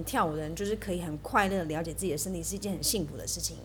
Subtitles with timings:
[0.00, 3.58] 们跳舞的人就是可以很快乐地了解自己的身体，是一件很幸福的事情。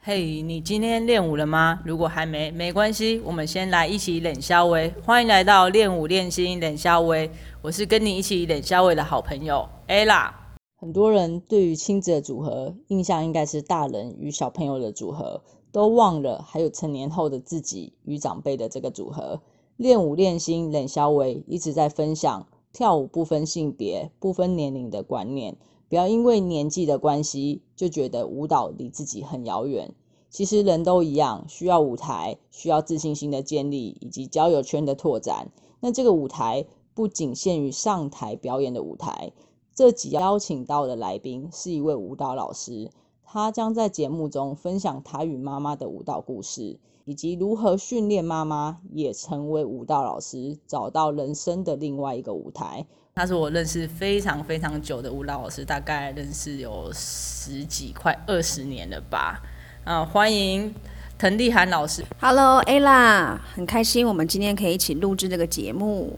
[0.00, 1.80] 嘿，你今天练舞了吗？
[1.84, 4.92] 如果还没，没关系，我们先来一起冷消微。
[5.04, 7.30] 欢迎来到练舞练心冷消微，
[7.62, 10.32] 我是跟你一起冷消微的好朋友 Ella。
[10.80, 15.40] 很多人对于亲子的组合印象应该是大人与小朋友的组合，
[15.70, 19.40] 都忘了还有成年后的自己与长辈的这个组合。
[19.78, 25.56] 练舞练心冷消微一直在分享跳舞不分性别、不分年龄的观念。
[25.88, 29.94] 不要因为年纪的关系就觉得舞蹈离自己很遥远。
[30.30, 35.52] 其实人都一样，需要舞台，需要自信心的建立以及交友圈的拓展。
[35.78, 39.32] 那这个舞台不仅限于上台表演的舞台。
[39.76, 42.90] 这集邀请到的来宾是一位舞蹈老师，
[43.22, 52.84] 他将在节目中分享他与妈妈的舞蹈故事，以及如何训练妈妈也成为舞蹈老师，找到人生的另外一个舞台。
[53.14, 59.40] 他是我认识非常非常久的舞蹈老师，大概认识有十几快二十年了吧。
[59.84, 60.74] 啊，欢迎
[61.16, 62.04] 滕丽涵老师。
[62.20, 66.14] Hello，Ella，很开心我们今天可以一起录制这个节目。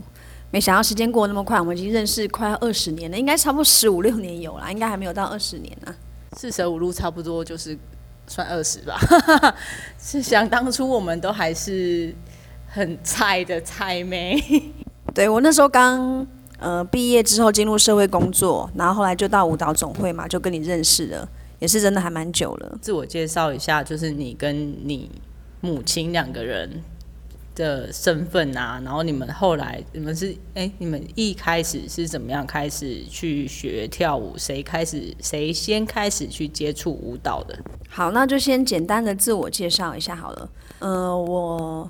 [0.50, 5.94] 没想到时间过那么快，我们已经认识快二十年了，应该差不多十五六年有了，应该还没有到二十年呢。
[6.32, 7.78] 四舍五入差不多就是
[8.26, 8.98] 算二十吧。
[9.98, 12.14] 是想当初我们都还是
[12.68, 14.42] 很菜的菜妹。
[15.14, 16.26] 对我那时候刚。
[16.62, 21.26] 呃，毕业之后进入社会工作，然后后来就到舞蹈总会嘛，就跟你认识了，
[21.58, 22.78] 也是真的还蛮久了。
[22.82, 24.54] 自我介绍一下，就是你跟
[24.86, 25.10] 你
[25.62, 26.82] 母亲两个人
[27.54, 34.36] 的身份啊，然后你们后来你们是哎，你们一开始是怎么样开始去学跳舞？
[34.38, 37.58] 谁开始谁先开始去接触舞蹈的？
[37.88, 40.48] 好，那就先简单的自我介绍一下好了。
[40.78, 41.88] 呃，我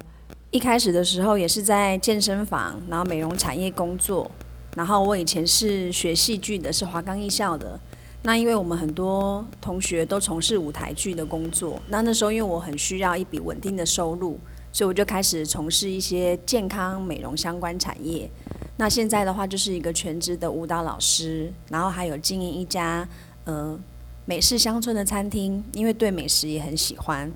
[0.50, 4.30] 一开始的时候也是在健身房，然后美容产业工作。
[4.76, 7.78] 然后我以前是学戏剧的，是华冈艺校的。
[8.22, 14.38] 那因为我们很多同学都从事舞台剧的工作，那那时候因为我很需要一笔稳定的收入，
[14.72, 18.30] 所以我就开始从事一些健康美容相关产业。
[18.76, 23.06] 那现在的话就是一个全职的舞蹈老师，然后还有经营一家
[23.44, 23.78] 呃
[24.24, 27.30] 美式乡村的餐厅，因为对美食也很喜欢。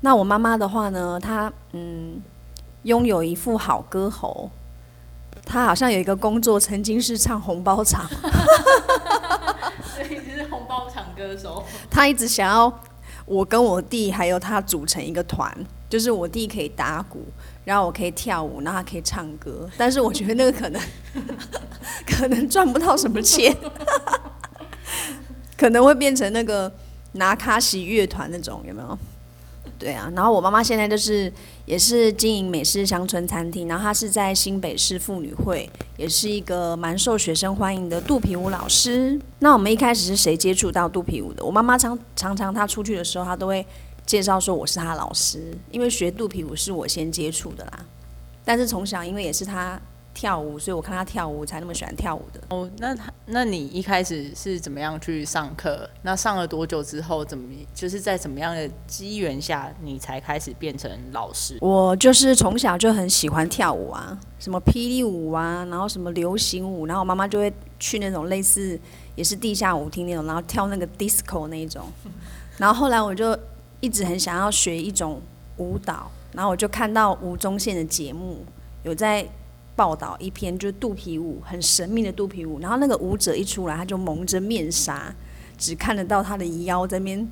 [0.00, 2.20] 那我妈妈的话呢，她嗯
[2.82, 4.50] 拥有一副好歌喉。
[5.44, 8.06] 她好像有一个工作，曾经是唱红包场，
[9.94, 11.64] 所以是红包场歌手。
[11.90, 12.72] 她一直想要
[13.24, 15.52] 我跟我弟还有他组成一个团，
[15.92, 17.22] 就是我弟可以打鼓，
[17.66, 19.68] 然后我可以跳舞，然后他可以唱歌。
[19.76, 20.80] 但是我觉得那个可能
[22.08, 23.54] 可能赚不到什么钱，
[25.54, 26.72] 可能会变成那个
[27.12, 28.98] 拿卡西乐团那种，有没有？
[29.78, 31.30] 对啊，然后我妈妈现在就是
[31.66, 39.20] 也是经营美式乡村餐厅，然后她是在新北市妇女会，也是一个蛮受学生欢迎的肚皮舞老师。
[39.40, 41.44] 那我们一开始是谁接触到肚皮舞的？
[41.44, 43.66] 我妈妈常常常她出去的时候，她都会
[44.12, 47.86] 介绍说我是他老师，因为学肚皮舞是我先接触的啦。
[48.44, 49.80] 但是从小因为也是他。
[50.14, 52.40] 跳舞，所以我看他跳舞才那么喜欢跳舞的。
[52.50, 55.88] 哦，那他，那你一开始是怎么样去上课？
[56.02, 61.56] 那上了多久之后，怎么就是在怎么样的机缘下，你才开始变成老师？
[61.62, 68.78] 我就是从小就很喜欢跳舞啊，什么霹雳舞啊，然后什么流行舞，然后我妈妈就会去那种类似
[69.14, 71.86] 也是地下舞厅那种，然后跳那个 disco 那一种。
[72.58, 73.34] 然后后来我就
[73.82, 75.20] 一直很想要学一种
[75.58, 78.38] 舞蹈，然后我就看到吴宗宪的节目
[78.82, 79.28] 有在。
[79.74, 82.60] 报道一篇就是肚皮舞，很神秘的肚皮舞。
[82.60, 85.12] 然后那个舞者一出来，他就蒙着面纱，
[85.56, 87.30] 只看得到他的腰在那边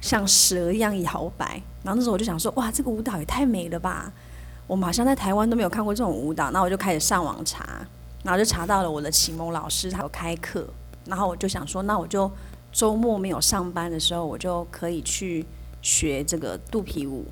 [0.00, 1.60] 像蛇一样摇摆。
[1.82, 4.10] 然后那时候我就想说，哇，这个舞蹈也太美了吧！
[4.68, 6.52] 我马上在台湾都没有看过这种舞蹈。
[6.52, 7.66] 那我就开始上网查，
[8.22, 10.64] 然后就查到了我的启蒙老师他有开课。
[11.06, 12.30] 然后我就想说，那我就
[12.70, 15.44] 周末没有上班的时候，我就可以去
[15.82, 17.24] 学这个肚皮舞。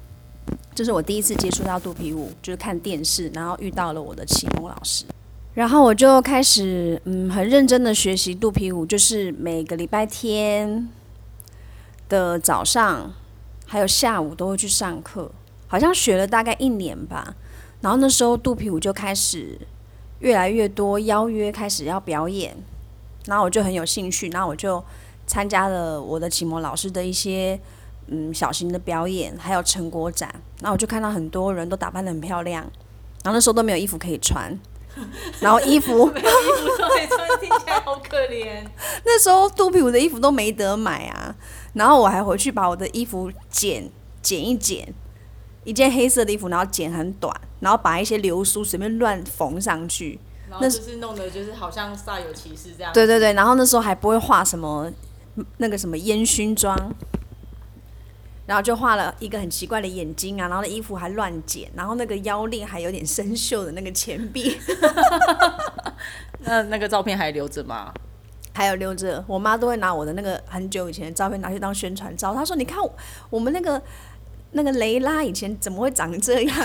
[0.75, 5.05] 这是我第一次接触到肚皮舞，就是看电视，然后遇到了我的启蒙老师，
[5.53, 10.89] 然后我就开始嗯很认真的学习肚皮舞，就是每个礼拜天
[12.09, 13.13] 的早上
[13.67, 15.31] 还有下午都会去上课，
[15.67, 17.35] 好像学了大概一年吧。
[17.81, 19.59] 然后那时候肚皮舞就开始
[20.21, 22.57] 越来越多邀约，开始要表演，
[23.27, 24.83] 然后我就很有兴趣，然后我就
[25.27, 27.61] 参加了我的启蒙老师的一些。
[28.11, 30.29] 嗯，小型的表演还有成果展，
[30.61, 32.63] 然后我就看到很多人都打扮的很漂亮，
[33.23, 34.59] 然后那时候都没有衣服可以穿，
[35.41, 38.65] 然后衣服 没有衣服都可以穿，听起来好可怜。
[39.05, 41.35] 那时候肚皮舞的衣服都没得买啊，
[41.75, 43.91] 然后我还回去把我的衣服剪
[44.23, 44.93] 剪一剪，
[45.65, 50.19] 一件黑色的衣服，然后剪很短，然后把一些流苏随便乱缝上去，
[50.49, 52.93] 然后就是弄得就是好像煞有其事这样。
[52.93, 54.91] 对对对，然后那时候还不会画什么
[55.59, 56.77] 那个什么烟熏妆，
[58.49, 64.57] 然后就画了一个很奇怪的眼睛啊，然后衣服还乱剪，然后那个腰链还有点生锈的那个钱币，
[66.41, 67.93] 那那个照片还留着吗？
[68.55, 69.23] 还有留着。
[69.29, 72.79] 我妈都会拿我的那个很久以前的照片拿去当宣传照，她说：“你看
[73.29, 73.81] 我们那个
[74.53, 76.57] 那个雷拉以前怎么会长这样？”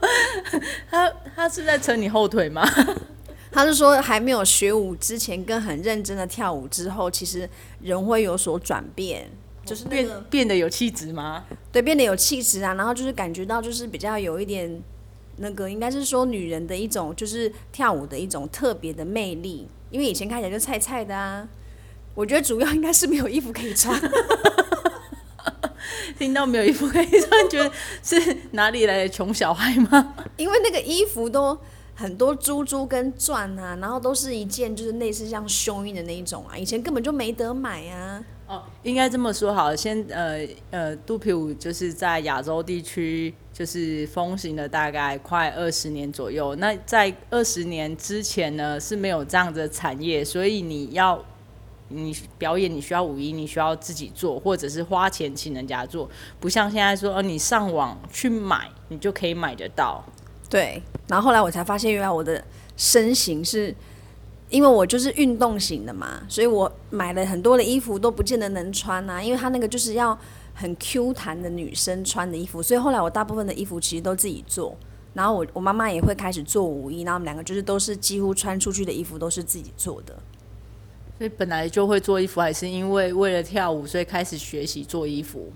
[0.88, 2.64] 她她是在扯你后腿吗？
[3.50, 7.50] 她是说还没有学舞之前跟很认真的跳舞之后，其实
[7.82, 9.28] 人会有所转变，
[9.70, 11.44] 就是那变个变得有气质吗？
[11.70, 14.82] 对变得有气质啊，然后就是感觉到就是比较有一点
[15.36, 21.48] 那个，应该是说女人的一种就是跳舞的一种特别的魅力，因为以前看起来就菜菜的啊。
[22.16, 23.98] 我觉得主要应该是没有衣服可以穿，
[26.18, 27.70] 听到没有衣服可以穿，觉得
[28.02, 30.16] 是哪里来的穷小孩吗？
[30.36, 31.56] 因为那个衣服都
[31.94, 38.22] 很多珠珠跟钻啊，然后都是一件就是类似像胸衣的那一种啊，以前根本就没得买啊。
[38.50, 46.56] 哦，应该这么说好，先呃呃，肚皮舞就是在亚洲地区就是风行了大概快二十年左右。
[46.56, 51.24] 那在二十年之前呢是没有这样的产业，所以你要
[51.90, 56.10] 你表演你需要舞衣，你需要自己做，或者是花钱请人家做，
[56.40, 60.04] 不像现在说哦你上网去买你就可以买得到。
[60.48, 62.42] 对，然后后来我才发现，原来我的
[62.76, 63.72] 身形是，
[64.50, 70.18] 因为我就是运动型的嘛，所以我买了很多的衣服都不见得能穿啊，因为它那个就是要
[70.52, 74.76] 很 Q 弹的女生穿的衣服，所以后来我大部分的衣服其实都自己做，
[75.14, 80.14] 然后我我妈妈也会开始做舞衣，然后我们两个就是都是几乎穿出去的衣服都是自己做的。
[81.16, 85.52] 所以本来就会做衣服，还是因为为了跳舞，所以开始学习做衣服。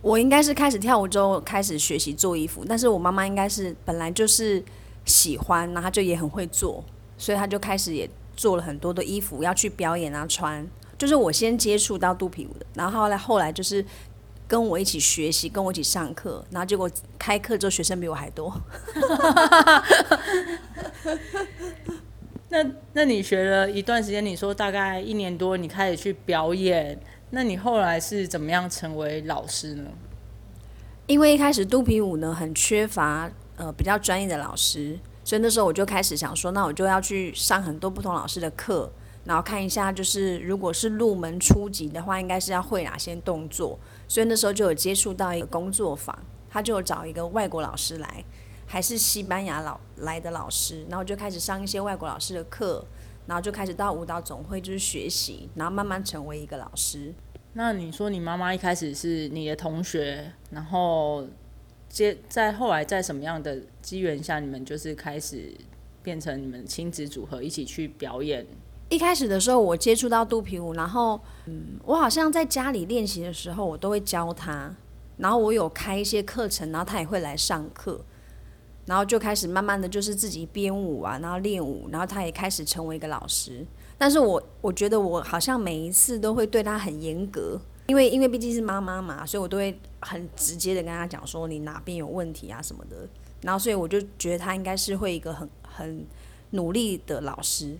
[0.00, 4.64] 我应该是开始跳舞之后开始学习做衣服，但是我妈妈应该是本来就是
[5.04, 6.84] 喜欢，然后她就也很会做，
[7.18, 10.66] 所以他就开始也做了很多的衣服要去表演啊穿。
[10.98, 13.84] 就是我先接触到肚皮舞的，然后后来后来就是
[14.48, 18.50] 跟我一起学习，跟我一起上课，然后结果开课之后学生比我还多。
[22.48, 22.64] 那
[22.94, 26.98] 那你学了一段时间，你说大概一年多，你开始去表演，
[27.30, 29.90] 那你后来是怎么样成为老师呢？
[31.06, 38.88] 因为一开始肚皮舞呢很缺乏呃比较专业的老师，所以那时候我就开始想说，那我就要去上很多不同老师的课，
[39.24, 43.76] 然后看一下就是如果是入门初级的话，应该是要会哪些动作。
[44.06, 46.16] 所以那时候就有接触到一个工作坊，
[46.48, 48.24] 他就有找一个外国老师来，
[48.66, 52.86] 还是西班牙老来的老师，然后就开始上一些外国老师的课，
[53.26, 57.12] 然后就开始到舞蹈总会就是学习，然后慢慢成为一个老师。
[57.54, 61.26] 那你说你妈妈一开始是你的同学，然后
[61.88, 65.52] 接在后来在什么样的机缘下，你们就是开始
[66.02, 68.46] 变成你们亲子组合一起去表演？
[68.88, 74.72] 一开始的时候，我接触到肚皮舞，然后嗯，我好像在家里练习的时候，我都会教他，
[75.16, 78.00] 然后我有开一些课程，然后他也会来上课，
[78.84, 83.66] 然后就开始慢慢的就是自己编舞啊，然后练舞，然后他也开始成为一个老师。
[83.98, 89.76] 但是我我觉得我好像每一次都会对他很严格，因为因为毕竟是妈妈嘛，所以我都会
[90.06, 93.08] 很直接的跟他讲说你哪边有问题啊什么的。
[93.42, 96.06] 然后所以我就觉得他应该是会一个很很
[96.50, 97.76] 努力的老师。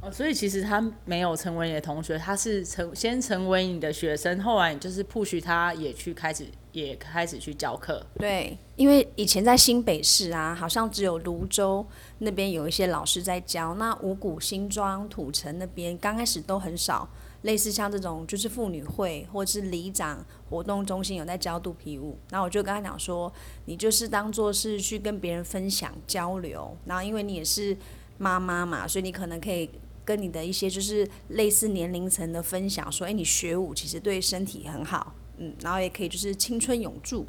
[0.00, 8.00] 哦，所以其实他没有成为你的同学，他是成先成为你的学生，后来你就是 push 他也去开始也开始去教课。
[8.14, 11.84] 对，因为以前在新北市啊，好像只有泸州
[12.18, 17.08] 那边有一些老师在教，那五股、新庄、土城那边刚开始都很少，
[17.42, 23.32] 类似像这种就是妇女会或者是里长活动中心有在教肚皮舞，然后我就跟他讲说，
[23.66, 27.76] 你就是当做是去跟别人分享交流，然后因为你也是
[28.18, 29.70] 妈妈嘛，所以你可能可以。
[30.08, 37.26] 跟你的一些就是类似年龄层的分享，说，哎，你学舞其实对身体很好，嗯，然后也可以就是青春永驻，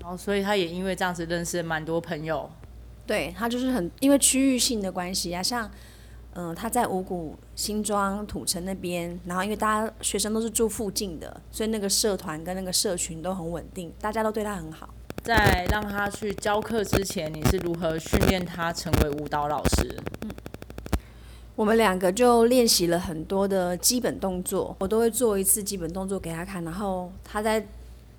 [0.00, 2.50] 然后所以他也因为这样子认识蛮多朋友，
[3.06, 5.70] 对他就是很因为区域性的关系啊，像，
[6.38, 14.88] 嗯，他在五股新庄土城那边，然后因为大家学生都是住附近的，所以那个社团跟那个社群都很稳定，大家都对他很好。
[15.24, 19.98] 在让他去教课之前，你是如何训练他成为舞蹈老师？
[20.22, 20.30] 嗯。
[21.54, 27.66] 我们两个就练习了很多的基本动作，我都会做一次基本动作给他看，然后他在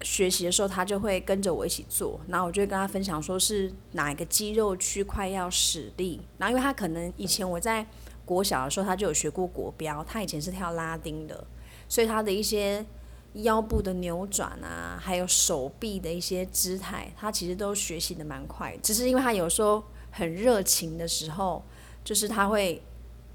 [0.01, 7.85] 学习的时候，他就会跟着我一起做，然后我就会跟他分享说是哪一个肌肉区块要使力，然后因为他可能以前我在
[8.27, 11.43] 国小的时候他就有学过国标，他以前是跳拉丁的，
[11.89, 12.85] 所以他的一些
[13.33, 19.83] 腰部的扭转啊，还有手臂的一些姿态，他其实都学习的蛮快，只是因为他有时候。
[20.09, 21.63] 很热情的时候，
[22.03, 22.81] 就是他会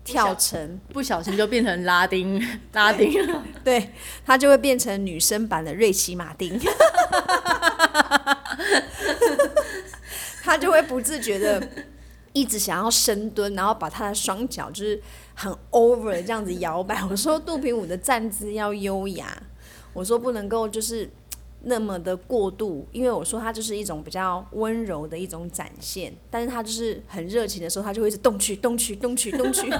[0.03, 3.45] 跳成，不小心就变成拉丁 拉丁了。
[3.63, 3.91] 对
[4.27, 6.59] 他就会变成女生版的瑞奇马丁，
[10.43, 11.69] 他就会不自觉的
[12.33, 15.01] 一直想要深蹲，然后把他的双脚就是
[15.35, 17.03] 很 over 这样子摇摆。
[17.11, 19.43] 我说肚皮舞的站姿要优雅，
[19.93, 21.09] 我说不能够就是
[21.63, 29.69] 那么的过度，因为我说他就是一种比较温柔的一种展现，但是他就是很热情的时候，他就会一直动去动去动去动去。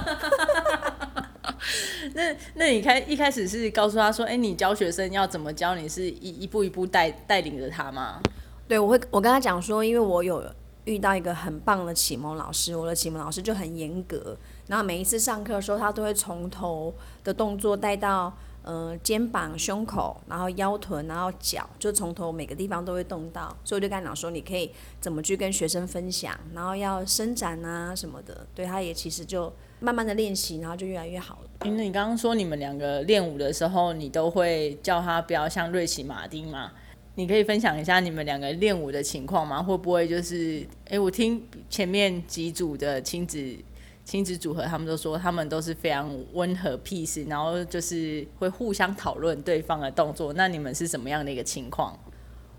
[2.13, 5.75] 那那你开一开始是告诉他说，哎、你教学生要怎么教？
[5.75, 8.21] 你是一一步一步带带领着他吗？
[8.67, 10.43] 对，我会我跟他讲说，因为我有
[10.85, 14.37] 遇到一个很棒的启蒙老师，我的启蒙老师就很严格，
[14.67, 31.49] 然后每一次上课的时候，他都会从头的动作带到呃肩膀、胸口，然后腰臀，然后脚，就从头每个地方都会动到，所以我就跟他讲说，你可以怎么去跟学生分享，然后要伸展啊什么的，对，他也其实就慢慢的练习，然后就越来越好了。
[31.65, 36.71] 因为你刚刚说你们两个练舞的时候，你都会叫他不要像瑞奇马丁嘛？
[37.15, 39.61] 你可以分享一下你们两个练舞的情况吗？
[39.61, 43.55] 会不会就是，哎、我听前面几组的亲子
[44.03, 50.33] 亲子组合，他们都说他们都是非常温和 peace，然后就是会互相讨论对方的动作。
[50.33, 51.97] 那你们是什么样的一个情况？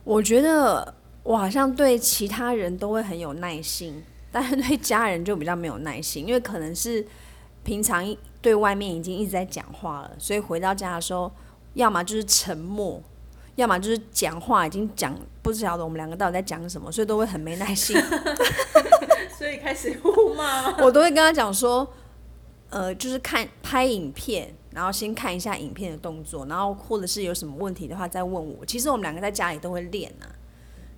[0.04, 7.04] 我觉得我好像对其他人都会很有耐心，但是对家人就比较没有耐心，因为可能是
[7.64, 11.30] 平常对外面已经一直在讲话了，所以回到家的时候，
[11.74, 13.02] 要么就是沉默，
[13.56, 17.96] 要么就是讲话已经讲不晓得我们两个到底在讲什么，所以都会很没耐心。
[19.36, 20.76] 所以开始互骂吗？
[20.82, 21.86] 我都会跟他讲说，
[22.70, 28.64] 呃，就是看拍影片，然后先看一下影片的动作，然后或者是有什么问题的话再问我。
[28.64, 30.26] 其实我们两个在家里都会练啊，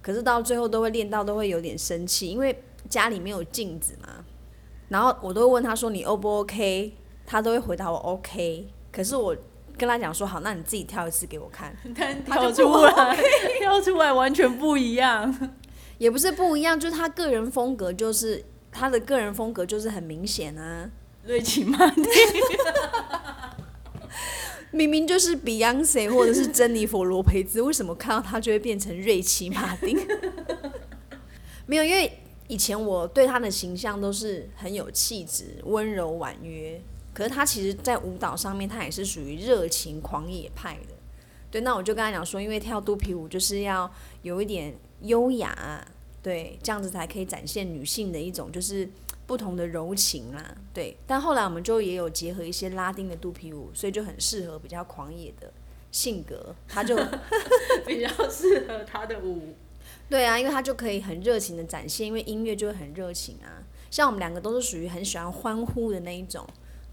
[0.01, 4.25] 可是到最后都会练到都会有点生气，因为家里没有镜子嘛。
[4.89, 6.95] 然后我都会问他说你 O 不 OK，
[7.27, 8.69] 他都会回答我 OK。
[8.93, 9.37] 可是我
[9.79, 13.17] 跟他讲说好，那你自己跳一次给我看， 但他就跳出来，
[13.61, 15.51] 跳出来完全不一样。
[15.99, 20.91] 也不是不一样，就是他个人风格就是他的个人风格就是很明显啊。
[21.25, 22.05] 瑞奇马丁，
[24.71, 29.99] 明明就是 Beyonce 或者是珍妮佛罗培兹，为什么看到他就会变成瑞奇马丁？
[31.67, 36.81] 没有，因为以前我对他的形象都是很有气质、温柔婉约，
[37.17, 40.95] 可是他其实，在舞蹈上面，他也是属于热情狂野派的。
[41.51, 45.83] 对，那我就跟他讲说，因为跳肚皮舞就是要有一点优雅，
[46.23, 48.87] 对，这样子才可以展现女性的一种就是
[49.27, 50.55] 不同的柔情啦。
[50.75, 55.51] 对，但后来我们就也有结合一些拉丁的肚皮舞，所以就很适合比较狂野的
[55.91, 56.95] 性格，他就
[57.87, 59.55] 比较适合他的舞。
[60.11, 63.65] 对啊，因为他就可以很热情的展现，因为音乐就会很热情啊。
[63.91, 66.47] 像我们两个都是属于很喜欢欢呼的那一种，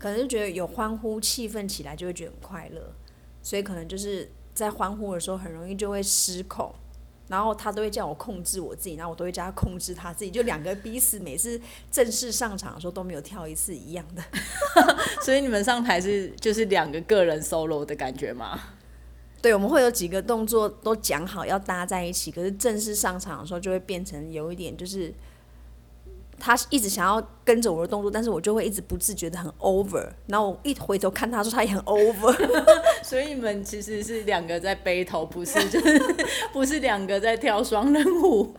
[0.03, 2.93] 可能就觉得有欢呼气氛起来就会觉得很快乐，
[3.41, 6.75] 所以可能就是在欢呼的时候很容易就会失控，
[7.29, 11.57] 然后他都会叫我控制我自己，然后我都会叫他控制他自己，就两个彼此每次
[11.89, 14.21] 正式上场的时候都没有跳一次一样的。
[15.23, 18.59] 所以你们上台是就是两个个人 solo 的感觉吗？
[19.41, 25.13] 对，我们会有几个动作都讲好要搭在一起，可是正式上场的时候就会变成有一点就是。
[26.45, 32.35] 他一直想要跟着我的动作，但是我就会一直不自觉的很 over，然后我一回头看他说他也很 over，
[33.01, 35.97] 所以你们其实是两个在 battle，不是就是
[36.51, 38.53] 不是两个在跳双人舞。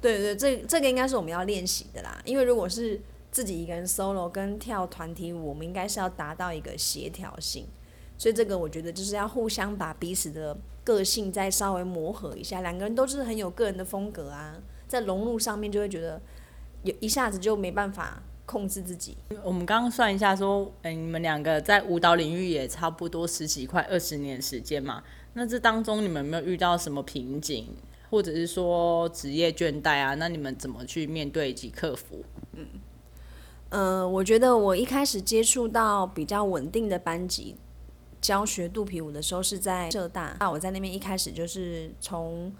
[0.00, 2.98] 对对，这这个应该是我们要练习的啦，因为如果是
[3.30, 7.66] 自己一个人 solo 跟跳团体舞，我们应该是要达到一个协调性，
[8.16, 14.56] 所以这个我觉得就是要互相把彼此的个性再稍微磨合一下，两个人都是很有个人的风格啊，
[14.88, 16.18] 在融入上面就会觉得
[16.84, 19.16] 有一下子就没办法控制自己。
[19.42, 27.66] 我们刚刚算一下说，嗯、你们两个在舞蹈领域也差不多十几快二十年时间嘛，那这当中你们有没有遇到什么瓶颈，
[28.10, 30.14] 或者是说职业倦怠啊？
[30.14, 32.22] 那你们怎么去面对以及克服？
[33.70, 37.56] 嗯，我觉得我一开始接触到比较稳定的班级
[38.20, 42.52] 教学肚皮舞的时候是在浙大，那我在那边一开始就是从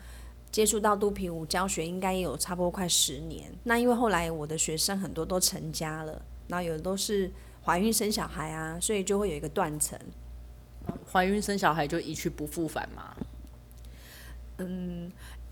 [0.55, 3.53] 接触到肚皮舞教学，应该也有差不多快十年。
[3.65, 7.29] 那因为后来我的学生很多都成家了，然后有的都是
[7.65, 9.99] 怀孕生小孩啊，所以就会有一个断层。
[11.11, 13.17] 怀孕生小孩就一去不复返嘛？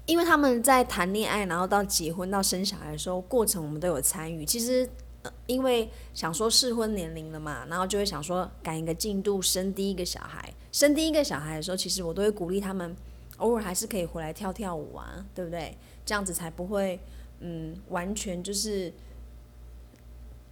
[0.06, 4.44] 因为他们在谈恋爱，然后到结婚到生小孩的时候，过程我们都有参与。
[4.44, 4.88] 其实，
[5.22, 10.54] 呃，因为想说适婚年龄了嘛，然后就会想说赶一个进度，生第一个小孩。
[10.70, 12.94] 生第一个小孩的时候，其实我都会鼓励他们，
[13.42, 15.76] 偶尔还是可以回来跳跳舞啊，对不对？
[16.06, 16.98] 这样子才不会，
[17.40, 18.92] 嗯，完全就是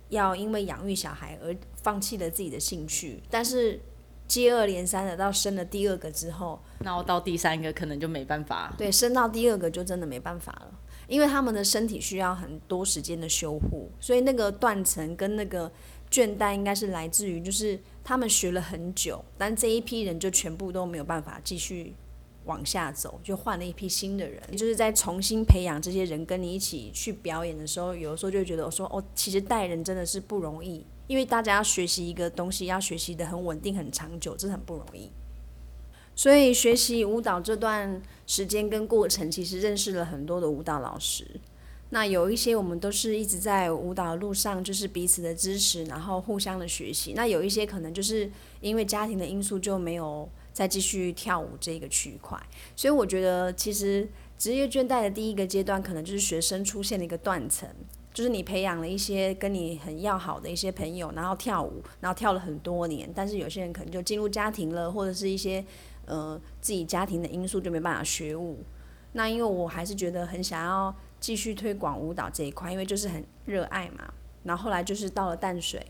[0.08, 3.80] 要因为养育小孩而放弃了自己的兴趣，但是
[4.26, 8.74] 接二连三的到生了第二个之后，然后到第三个可能就没办法。
[8.76, 15.70] 对，生到第二个就真的没办法了，因为他们的身体需要很多时间的修护，所以那个断层跟那个
[16.10, 21.94] 倦怠应该是来自于就是他们学了很久，但这一批人就全部都没有办法继续
[22.44, 35.10] 往下走，就换了一批新的人，就是在重新培养这些人跟你一起去表演的时候，有的时候就会觉得我说哦，其实带人真的是不容易，因为大家要学习一个东西，要学习的很稳定、很长久，这很不容易。
[36.16, 41.40] 所以学习舞蹈这段时间跟过程，其实认识了很多的舞蹈老师。
[41.92, 47.14] 那有一些我们都是一直在舞蹈路上，就是彼此的支持，然后互相的学习。
[47.14, 48.30] 那有一些可能就是
[48.60, 52.40] 因为家庭的因素，就没有再继续跳舞这个区块。
[52.76, 57.68] 所以我觉得，其实职业倦怠的第一个阶段，可能就是学生出现了一个断层，
[58.12, 65.64] 就是你培养了一些跟你很要好的一些朋友，然后跳舞，然后跳了很多年，但是有些人可能就进入家庭了，或者是一些
[66.06, 68.64] 呃自己家庭的因素，就没办法学舞。
[69.12, 74.12] 那因为我还是觉得很想要继续推广舞蹈这一块，因为就是很热爱嘛。
[74.44, 75.84] 然后后来就是到了淡水，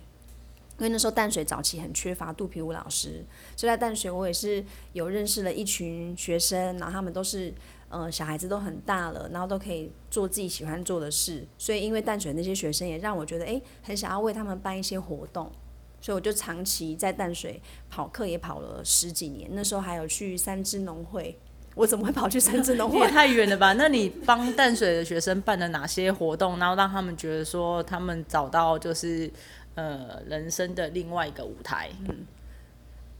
[0.80, 3.22] 因为那时候淡水早期很缺乏肚皮舞老师，
[3.54, 7.52] 所以在淡水我也是有认识了一群学生，然后他们都是
[7.90, 11.46] 呃小孩子都很大了，然后都可以做自己喜欢做的事。
[11.58, 15.52] 所以因为淡水那些学生也让我觉得诶很想要为他们办一些活动，
[16.00, 17.60] 所以我就长期在淡水
[17.90, 19.50] 跑课也跑了十几年。
[19.52, 21.38] 那时候还有去三支农会。
[21.76, 22.98] 我怎么会跑去三支农会？
[23.06, 23.74] 也太远了吧？
[23.74, 29.30] 那你帮淡水的学生办了哪些活动，然后让他们觉得说他们找到就是
[29.74, 31.90] 呃人生的另外一个舞台？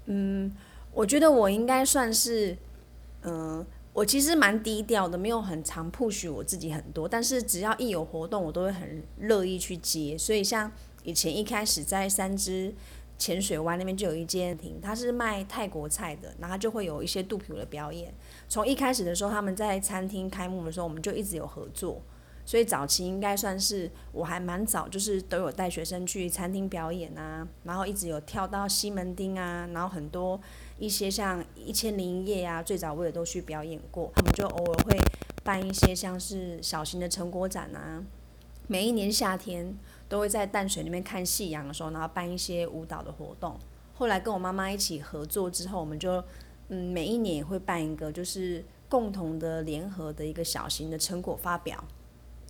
[0.07, 0.53] 嗯
[0.93, 2.57] 我觉得我应该算是，
[3.23, 10.19] 嗯、我其实蛮低调的，没有很常 push 我自己很多，但是只要一有活动，我都会很乐意去接。
[10.19, 10.73] 所以像
[11.05, 12.75] 以前一开始在三支
[13.17, 18.13] 浅水湾那边就有一间厅，它是卖泰国菜的，然后就会有一些肚皮舞的表演。
[18.49, 22.03] 从一开始的时候，他们在餐厅开幕的时候，我们就一直有合作。
[22.51, 30.41] 所以早期应该算是我还蛮早，就是都有带学生去餐厅表演啊，然后一直有跳到西门町啊，然后很多
[30.77, 34.11] 一些像一千零一夜啊，最早我也都去表演过。
[34.17, 34.99] 他们就偶尔会
[35.45, 38.03] 办一些像是小型的成果展啊，
[38.67, 39.73] 每一年夏天
[40.09, 43.57] 都会在淡水那边看夕阳的时候，然后办一些舞蹈的活动。
[43.95, 46.21] 后来跟我妈妈一起合作之后，我们就
[46.67, 51.85] 嗯每一年也会办一个就是共同的联合的一个小型的成果发表。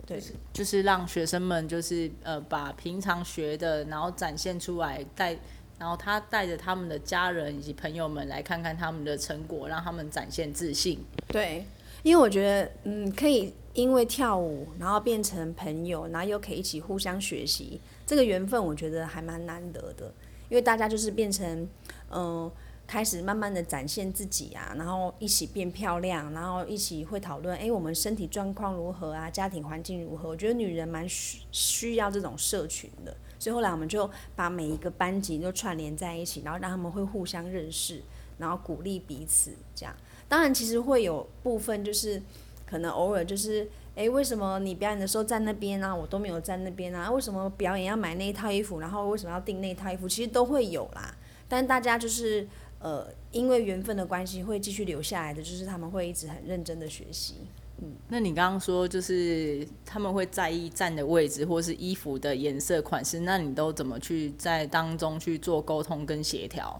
[0.05, 5.37] 对，就是让学生们就是呃把平常学的，然后展现出来，带
[5.79, 10.99] 然后他带着他们的家人以及朋友们来看看他们的成果，让他们展现自信。
[11.27, 11.65] 对，
[12.03, 20.13] 因为我觉得，嗯，可以因为跳舞，然后变成朋友，然后又可以一起互相学习，这个缘分我觉得还蛮难得的。
[20.49, 21.67] 因为大家就是变成，
[22.11, 22.51] 嗯、
[22.91, 30.27] 开始慢慢的展现自己啊，然后一起变漂亮，然后一起会讨论，哎，我们身体状况如何啊，家庭环境如何？
[30.27, 38.03] 我觉得女人蛮需需要这种社群的，所以后来我们就把每一个班级都串联在一起，然后让他们会互相认识，
[38.37, 39.95] 然后鼓励彼此这样。
[40.27, 42.21] 当然，其实会有部分就是
[42.65, 47.09] 可能偶尔就是，诶，为什么你表演的时候站那边啊，我都没有站那边啊？
[47.09, 50.09] 为什么表演要买那一套衣服，然后为什么要订那一套衣服？
[50.09, 51.15] 其实都会有啦。
[51.47, 52.47] 但大家就是
[52.81, 57.35] 呃，因为缘分的关系，会继续留下来的，就是他们会一直很认真的学习。
[57.83, 66.79] 嗯那你刚刚说就是他们会在意站的位置或是衣服的颜色款式，那你都怎么去在当中去做沟通跟协调？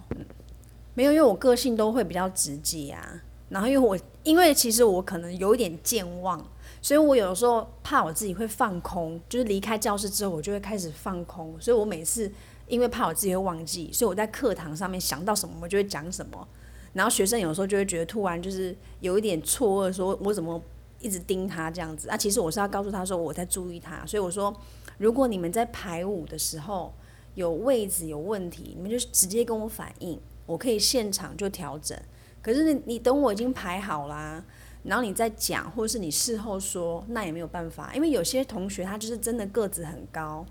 [0.94, 3.24] 没有，因为我个性都会比较直接啊。
[3.50, 6.40] 然后因为我，因为其实我可能有一点健忘，
[6.82, 11.54] 所以我有的时候怕我自己会放空，就是离开教室之后，我就会开始放空。
[11.60, 12.32] 所以我每次
[12.72, 16.48] 因为怕我自己会忘记，所以我在课堂上面想到什么，我就会讲什么。
[16.94, 20.62] 然后学生有时候就会觉得突然就是有一点错愕，说我怎么
[21.00, 22.16] 一直盯他这样子啊？
[22.16, 24.06] 其实我是要告诉他说我在注意他。
[24.06, 24.56] 所以我说，
[24.98, 26.94] 如果你们在排舞的时候
[27.36, 31.98] 有位置有问题，你们就直接跟我反映，我可以现场就调整。
[32.42, 34.44] 可是你你等我已经排好啦，
[34.84, 40.46] 然后你再讲，或者是你事后说，那也没有办法，因为有些同学他就是真的个子很高，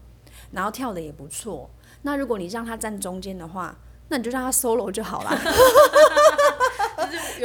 [0.52, 1.68] 然后跳的也不错。
[2.02, 3.76] 那如果你让他站中间的话，
[4.08, 5.30] 那你就让他 solo 就好了。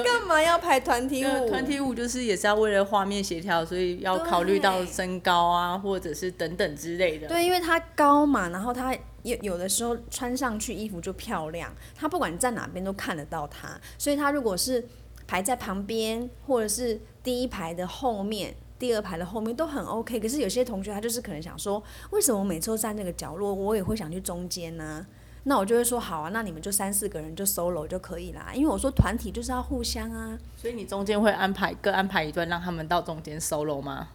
[0.04, 1.48] 干嘛要排团体舞？
[1.48, 7.28] 团体舞就是也是要为了画面协调，所以要考虑到身高啊，或者是等等之类的。
[7.28, 14.86] 对，因为他高嘛，然后他有有的时候穿上去衣服就漂亮，他不管你站哪边都看得到他，所以他如果是
[15.26, 20.20] 排在旁边或者是第一排的后面，第二排的后面都很 OK。
[20.20, 25.06] 可是有些同学他就是可能想说，为什么我每次都站那个角落，我也会想去中间呢？
[25.48, 28.52] 那我就会说好啊，那你们就三四个人就 solo 就可以啦。
[28.54, 30.38] 因为我说团体就是要互相啊。
[30.58, 34.08] 所以你中间会安排各安排一段，让他们到中间 solo 吗？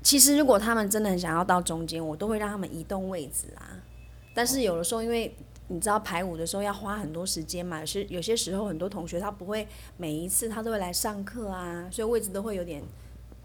[0.00, 3.82] 其实如果他们真的很想要到中间，我都会让他们移动位置啊。
[4.32, 5.34] 但是有的时候，因为
[5.66, 12.80] 你知道排舞的时候要花很多时间嘛，有些有些时候很多同学他不会每一次他都会来上课啊，所以位置都会有点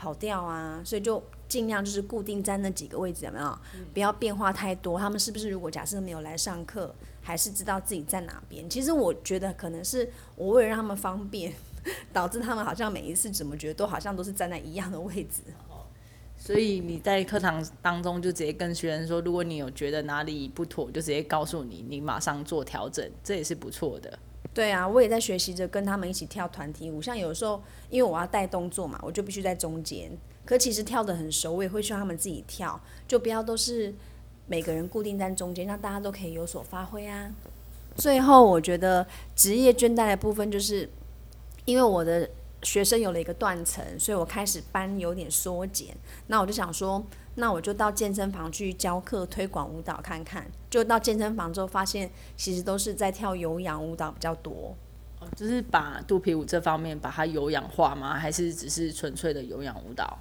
[0.04, 3.58] 跑掉啊，所以就尽量就是固定在那几个位置，有没有？
[3.94, 5.00] 不要变化太多。
[5.00, 8.70] 他们是不是如果假设没有来上课，还是知道自己在哪边？
[8.70, 11.54] 其实我觉得可能是我为了让他们方便，
[12.12, 15.42] 导致他们好像每一次怎么觉得都好像都是站在一样的位置。
[16.38, 24.20] 所以你在课堂当中就直接跟学生说，如果你有觉得哪里不妥，就直接告诉你，你马上做调整，这也是不错的。
[24.54, 27.02] 对啊，我也在学习着跟他们一起跳团体舞。
[27.02, 30.12] 像有时候因为我要带动作嘛，我就必须在中间。
[30.46, 33.94] 可其实跳得很熟，我也会希望他们自己跳，就不要都是
[34.48, 37.32] 每个人固定在中间，让大家都可以有所发挥啊。
[37.96, 40.89] 最后，我觉得职业倦怠的部分，就是
[41.66, 42.30] 因为我的。
[42.63, 45.95] 学生有了一个断层，所以我开始班有点缩减。
[46.28, 50.49] 那我就想说，那我就到健身房去教课推广舞蹈看看。
[50.69, 54.76] 就到健身房之后，发现其实都是在跳有氧舞蹈比较多。
[55.19, 58.17] 哦，就是把肚皮舞这方面把它有氧化吗？
[58.17, 60.17] 还是只是纯粹的有氧舞蹈？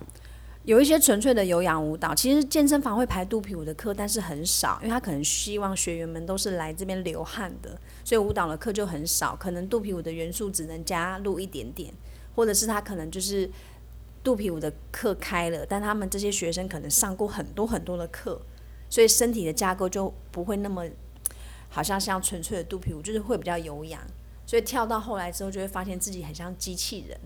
[0.64, 11.92] 有一些纯粹的有氧舞蹈，其实健身房会排肚皮舞的课，但是很少，因为他可能希望学员们都是来这边流汗的，所以舞蹈的课就很少，可能肚皮舞的元素只能加入一点点。
[12.35, 13.51] 或者是他可能就是
[14.23, 18.40] 肚皮舞的课开了，但他们这些学生可能上过很多很多的课，
[18.88, 20.85] 所以身体的架构就不会那么
[21.68, 24.01] 好像像纯粹的肚皮舞，就是会比较有氧。
[24.47, 27.18] 所以跳到后来之后，就会发现自己很像机器人。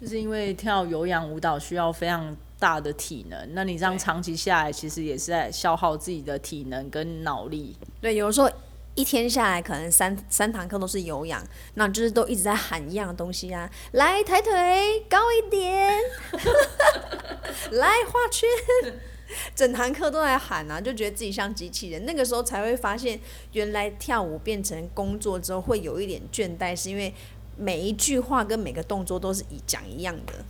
[0.00, 7.76] 就是因为跳有氧舞蹈需要非常大的体能，那你这样长期下来，其实也是在消耗自己的体能跟脑力。
[8.00, 8.50] 对，有的时候。
[8.94, 11.42] 一天下来，可能三三堂课都是有氧，
[11.74, 15.98] 那就是都一直在喊一样的东西啊，来抬腿高一点，
[17.72, 18.46] 来画圈，
[19.54, 22.04] 整堂课都在喊啊，就觉得自己像机器人。
[22.04, 23.18] 那个时候才会发现，
[23.52, 27.14] 原来跳舞变成工作之后会有一点倦怠，是因为
[27.56, 30.44] 每一句话跟每个动作都是一讲一样的。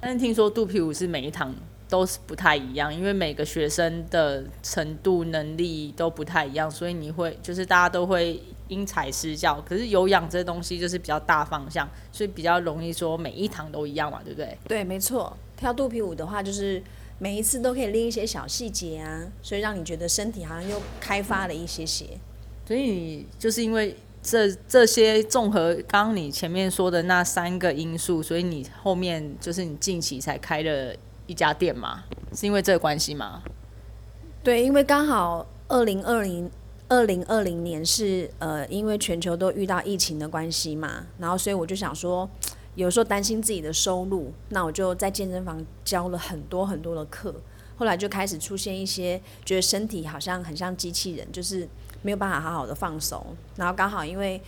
[0.00, 1.54] 但是听说肚皮舞是每一堂。
[1.88, 9.60] 都是不太一样，因为每个学生的程度能力都不太一样，所以你会就是大家都会因材施教。
[9.60, 14.58] 可是有氧这东西就是比较大方向，所以比较容易说每一堂都一样嘛，对不对？
[14.66, 15.36] 对，没错。
[15.56, 16.82] 跳肚皮舞的话，就是
[17.18, 22.06] 每一次都可以练一些小细节啊，所以让你觉得身体好像又开发了一些些。
[22.66, 30.94] 所以你就是因为这这些综合刚刚你前面说的那三个因素，所以你后面就是你近期才开了。
[31.26, 32.04] 一家店吗？
[32.32, 33.42] 是因为这个关系吗？
[34.42, 36.50] 对，因为刚好二零二零
[36.88, 42.28] 二零二零年是呃，因为全球都遇到疫情的关系嘛，然后所以我就想说，
[42.76, 47.34] 有时候担心自己的收入，那我就在健身房教了很多很多的课，
[47.76, 51.68] 后来就开始出现一些觉得身体好像很像机器人，就是
[52.02, 53.24] 没有办法好好的放松，
[53.56, 54.40] 然后刚好因为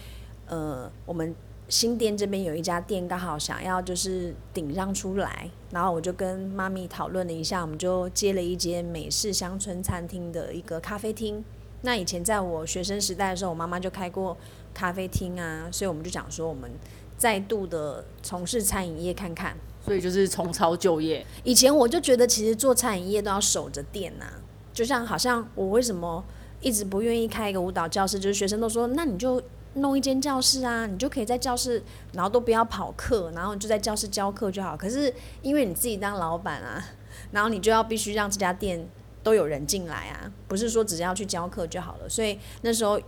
[0.46, 1.34] 呃我们。
[1.68, 11.44] 新店这边有一家店，刚好想要就是顶让出来，然后我就跟妈咪讨论了一下，我们就接了一间美式乡村餐厅的一个咖啡厅。
[11.82, 14.34] 那以前在我学生时代的时候，我妈妈就开过
[14.72, 16.70] 咖啡厅啊，所以我们就讲说，我们
[17.18, 19.54] 再度的从事餐饮业看看。
[19.84, 21.24] 所以就是重操旧业。
[21.44, 24.24] 以前我就觉得，其实做餐饮业都要守着店呐，
[24.72, 26.24] 就像好像我为什么
[26.62, 29.42] 一直不愿意开一个舞蹈教室，就是学生都说，那你就。
[29.74, 34.76] 弄一间教室啊，你就可以在教室，然后都不要跑课，然后就在教室教课就好。
[34.76, 36.84] 可是因为你自己当老板啊，
[37.30, 38.88] 然后你就要必须让这家店
[39.22, 42.08] 都有人进来啊，不是说只要去教课就好了。
[42.08, 43.00] 所以那时候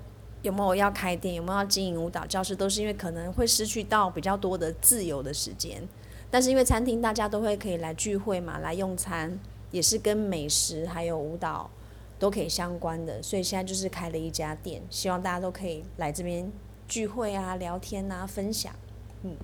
[0.43, 5.83] 有没有要开店，有没有要经营舞蹈教室，都是因为可能会失去到比较多的自由的时间。
[6.31, 9.37] 但是因为餐厅大家都会可以来聚会嘛，来用餐，
[9.73, 11.69] 也是跟美食还有舞蹈。
[12.21, 16.53] 都可以相关的，所以现在就是开了一家店，希望大家都可以来这边
[16.87, 18.73] 聚会啊、聊天啊、分享。
[19.23, 19.35] 嗯，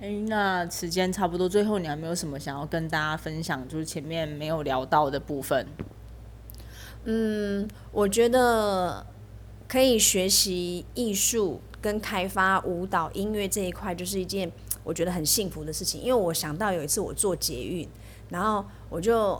[0.00, 5.66] 哎，那时间差不多，最后你还没有什么想要跟大家分享，就是前面没有聊到的部分？
[7.04, 9.06] 嗯，我觉得
[9.68, 14.50] 可以学习艺术跟开发舞蹈、音乐这一块，就是一件
[14.82, 16.00] 我觉得很幸福的事情。
[16.00, 17.86] 因为我想到有一次我做捷运，
[18.30, 19.38] 然后我就。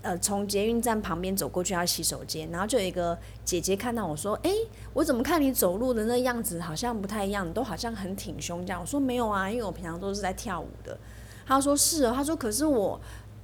[0.00, 4.50] 呃，从捷运站旁边走过去要洗手间，然后就有一个姐姐看到我说：“哎，
[4.94, 10.96] 我怎么看你走路的那样子好像不太一样，都好像很挺胸这样。”我说：“没有啊，因为我平常都是在跳舞的。”
[11.44, 13.00] 他说是哦，他说可是我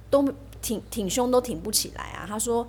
[0.09, 0.25] 都
[0.61, 2.25] 挺挺胸都挺不起来啊。
[2.25, 2.65] 他说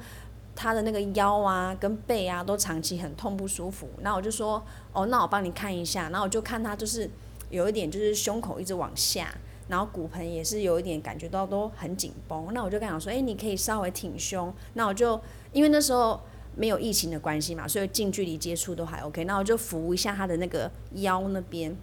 [0.57, 3.88] 他的那个腰啊跟背啊都长期很痛不舒服。
[4.01, 4.61] 那我就说
[4.92, 6.09] 哦，那我帮你看一下。
[6.11, 7.09] 然后我就看他就是
[7.51, 9.33] 有一点就是胸口一直往下，
[9.68, 12.48] 然后骨盆也是有一点感觉到都很紧绷。
[12.52, 14.52] 那我就跟他讲说，哎，你可以稍微挺胸。
[14.74, 15.20] 那我就
[15.52, 16.20] 因为那时候
[16.55, 19.24] 没有疫情的关系嘛，所以近距离接触都还 OK。
[19.24, 21.76] 那我就扶一下他的那个腰那边。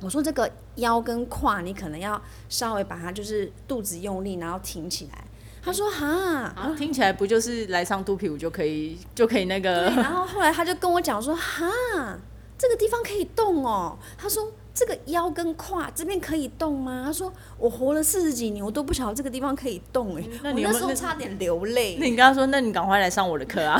[0.00, 5.24] 我说这个腰跟胯，你可能要稍微把它就是肚子用力，然后挺起来。
[5.60, 9.90] 他说哈，然后听起来不就是来上肚皮舞就可以就可以那个？
[9.90, 11.66] 然后 后来他就跟我讲说哈，
[12.56, 13.98] 这个地方可以动哦。
[14.16, 17.02] 他说这个腰跟胯这边可以动吗？
[17.04, 20.22] 他说我活了四十几年，我都不晓得这个地方可以动哎。
[20.40, 21.96] 那你那时候差点流泪。
[21.98, 23.76] 那你跟他说，那你赶快来上我的课啊！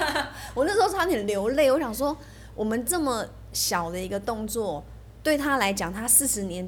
[0.54, 2.16] 我那时候差点流泪，我想说
[2.54, 4.82] 我们这么小的一个动作。
[5.22, 6.66] 对他来讲，他四十年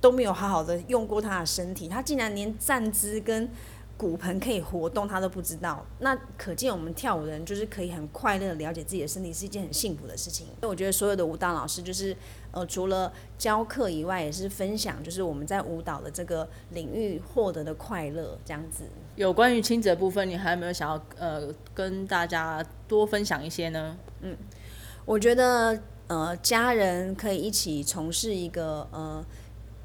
[0.00, 3.48] 都没有好好的用过他的身体，他竟然连站姿跟
[3.96, 5.86] 骨盆可以活动，他都不知道。
[6.00, 10.46] 那可见我们跳舞的人就是可以很快乐了解自己的身体，是一件很幸福的事情。
[10.60, 12.16] 所以我觉得所有的舞蹈老师，就是
[12.52, 18.84] 呃，除了教课以外，也是分享，就是我们在舞蹈的这个领域获得的快乐，这样子。
[19.16, 23.96] 有关于亲子的部分，你还有没有想要呃跟大家多分享一些呢？
[24.20, 24.36] 嗯，
[25.04, 25.80] 我觉得。
[26.10, 29.24] 呃，家人可以一起从事一个呃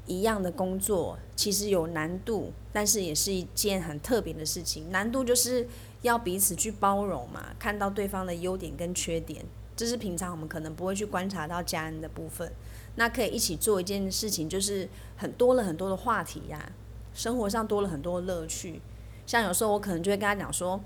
[0.06, 4.90] 一样的工作，其实有难度，但是也是一件很特别的事情。
[4.90, 5.64] 难度就是
[6.02, 9.44] 要彼此去包容嘛，看到对方的优点跟缺点，
[9.76, 12.50] 这是平常我们可能不会去观察到家人的部分。
[12.96, 16.72] 那可以一起做一件事情，就是很多了很多的话题呀，
[17.12, 18.80] 生活上多了很多乐趣。
[19.26, 20.80] 像有时候我可能就会跟他讲说，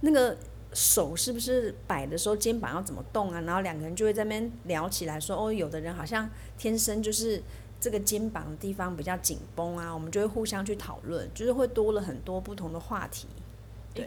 [0.00, 0.36] 那个。
[0.74, 3.40] 手是不是摆的时候肩膀要怎么动啊？
[3.40, 7.42] 然后两个人就会在那边聊起来，说哦，有的人好像天生就是
[7.80, 13.26] 这个肩膀的地方比较紧绷啊，我们就会互相去讨论，就是会多了很多不同的话题。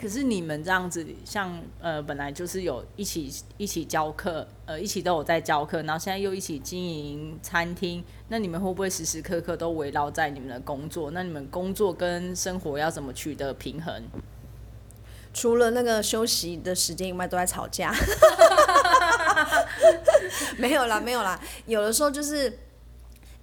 [0.02, 11.12] 可是你们这样子，像呃本来就是有一起一起教课，呃一起都有在教课，然后现在又一起经营餐厅，那你们会不会时时刻刻都围绕在你们的工作？
[11.12, 14.02] 那你们工作跟生活要怎么取得平衡？
[15.34, 17.94] 除了那个休息的时间以外，都在吵架。
[20.58, 21.39] 没有啦，没有啦。
[21.65, 22.60] 有的时候就是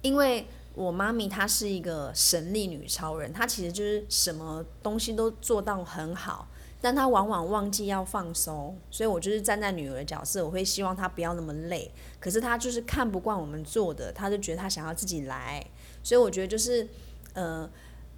[0.01, 0.47] 因为
[0.79, 6.47] 我妈咪她是一个神力女超人，她其实就是什么东西都做到很好，
[6.79, 8.77] 但她往往忘记要放松。
[8.89, 11.91] 所以我就是站在女儿的角色，我会希望她不要那么累。
[12.19, 15.65] 可是她就是看不惯我们做的，她就觉得她想要自己来。
[16.01, 16.87] 所以我觉得就是
[17.33, 17.69] 呃，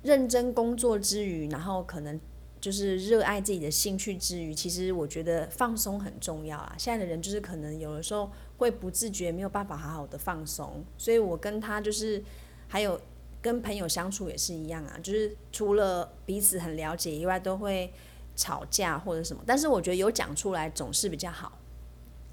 [0.04, 2.20] 认真工作之余，然后可能。
[2.62, 6.76] 就是热爱自己的兴趣之余，其实我觉得放松很重要啊。
[6.78, 12.24] 现在的人就是可能有的时候会不自觉没有办法好好的放松，所以我跟他就是
[12.72, 12.98] 还有
[13.42, 17.92] 跟朋友相处也是一样啊，就是除了彼此很了解以外，都会
[18.34, 19.44] 吵架或者什么。
[19.46, 21.52] 但是我觉得有讲出来总是比较好。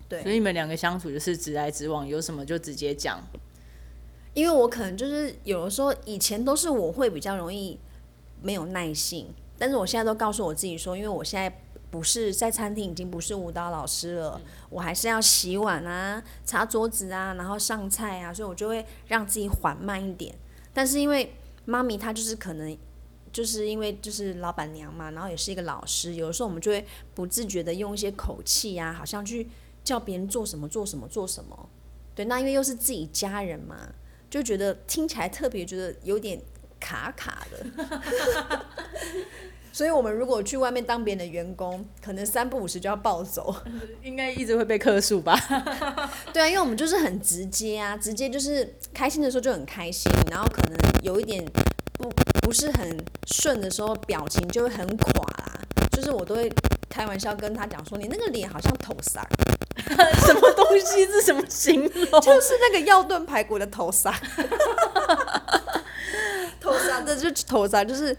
[0.09, 3.21] 对，所以你们两个相处就是直来直往，有什么就直接讲。
[4.33, 7.77] 因为我可能就是有的时候以前都是我会比较容易
[8.41, 9.27] 没有耐性。
[9.59, 20.35] 但是我现在都告诉我自己说，因为我现在不是在餐厅，已经不是舞蹈老师了，我还是要洗碗啊、擦桌子啊，然后上菜啊，所以我就会让自己缓慢一点。
[20.75, 22.77] 但是因为妈咪她就是可能
[23.33, 29.49] 就是因为就是老板娘嘛，然后也是一个老师，有的时候我们就会不自觉的用一些口气啊，好像去
[29.83, 31.69] 叫别人做什么做什么做什么。
[32.15, 33.77] 对，那因为又是自己家人嘛，
[34.29, 36.41] 就觉得听起来特别觉得有点
[36.79, 38.61] 卡卡的。
[39.79, 43.55] 所以，我们如果去外面当别人的员工，可能三不五时就要暴走，
[44.03, 45.39] 应该一直会被克数吧？
[46.35, 51.45] 对啊，因为我们就是很直接啊，直接就是开心的时候就很开心，然后可能有一点
[51.93, 52.11] 不
[52.43, 55.61] 不是很顺的时候，表情就会很垮啦。
[55.93, 56.53] 就是我都会
[56.91, 59.25] 开玩笑跟他讲说：“你那个脸好像头沙，
[60.27, 61.07] 什么东西？
[61.07, 62.21] 是什么形容？
[62.21, 64.13] 就是那个药炖排骨的头沙。”
[67.17, 68.17] 就头沙，就是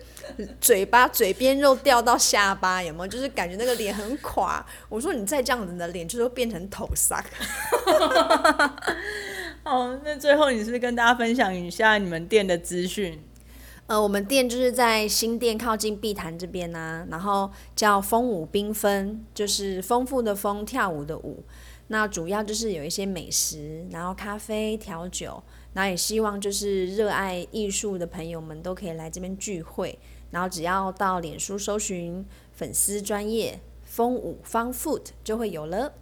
[0.62, 3.08] 嘴巴嘴边肉掉到下巴，有没有？
[3.08, 4.66] 就是感觉那个脸很垮。
[4.88, 7.24] 我说你再这样子，你的脸就会变成头沙。
[9.64, 13.20] 哦，那最后你是不是跟大家分享一下你们店的资讯？
[13.88, 21.44] 呃，我们店就是在新店靠近碧潭这边呢，然后叫风舞缤纷，就是丰富的风，跳舞的舞。
[21.88, 25.42] 那主要就是有一些美食，然后咖啡、调酒。
[25.80, 29.98] 那也希望就是热爱艺术的朋友们都可以来这边聚会，
[30.30, 35.94] 然后只要到脸书搜寻粉丝专业风舞方 foot 就会有了。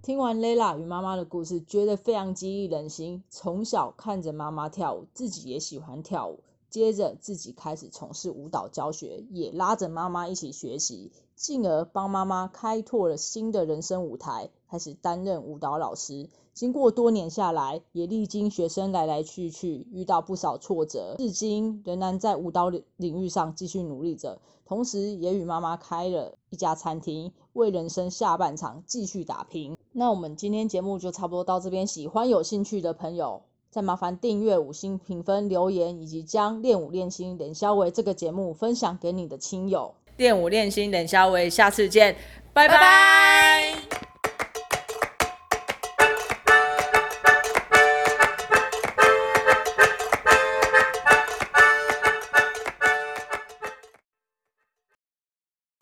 [0.00, 3.22] 听完 Lela 与妈妈的故事，觉得非常激励人心。
[3.28, 6.40] 从小看着妈妈跳舞，自己也喜欢跳舞。
[6.70, 16.30] 接着自己开始从事舞蹈教学，也拉着妈妈一起学习，进而帮妈妈开拓了新的人生舞台，开始担任舞蹈老师。
[16.54, 24.40] 经过多年下来，也历经学生来来去去，遇到不少挫折，至今仍然在舞蹈领领域上继续努力着。
[24.64, 29.76] 同时，也与妈妈开了一家餐厅，为人生下半场继续打拼。
[29.92, 39.92] 那我们今天节目就差不多到这边，喜欢有兴趣的朋友，再麻烦订阅、五星评分、留言，以及将练舞练心冷肖维这个节目分享给你的亲友。
[40.16, 42.16] 练舞练心，冷肖维，下次见，
[42.52, 44.13] 拜拜。